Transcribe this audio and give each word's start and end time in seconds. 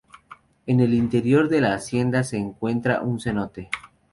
En 0.65 0.79
el 0.79 0.95
interior 0.95 1.47
de 1.47 1.61
la 1.61 1.75
hacienda 1.75 2.23
se 2.23 2.37
encuentra 2.37 3.01
un 3.01 3.19
cenote. 3.19 3.69